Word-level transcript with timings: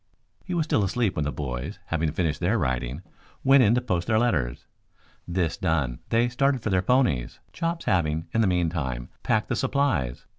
He 0.43 0.55
was 0.55 0.63
still 0.65 0.83
asleep 0.83 1.15
when 1.15 1.25
the 1.25 1.31
boys, 1.31 1.77
having 1.85 2.11
finished 2.11 2.39
their 2.39 2.57
writing, 2.57 3.03
went 3.43 3.61
in 3.61 3.75
to 3.75 3.81
post 3.81 4.07
their 4.07 4.17
letters. 4.17 4.65
This 5.27 5.57
done 5.57 5.99
they 6.09 6.27
started 6.27 6.63
for 6.63 6.71
their 6.71 6.81
ponies, 6.81 7.39
Chops 7.53 7.85
having, 7.85 8.25
in 8.33 8.41
the 8.41 8.47
meantime, 8.47 9.09
packed 9.21 9.47
the 9.49 9.55
supplies. 9.55 10.25